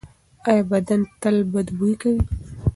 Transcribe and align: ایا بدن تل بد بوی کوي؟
ایا 0.47 0.63
بدن 0.71 1.01
تل 1.21 1.37
بد 1.51 1.67
بوی 1.77 1.93
کوي؟ 2.01 2.19